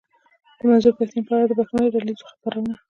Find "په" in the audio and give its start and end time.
1.27-1.33